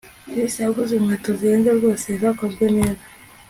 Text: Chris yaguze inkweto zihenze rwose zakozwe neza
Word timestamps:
Chris 0.29 0.53
yaguze 0.65 0.93
inkweto 0.95 1.29
zihenze 1.39 1.69
rwose 1.77 2.07
zakozwe 2.21 2.65
neza 2.75 3.03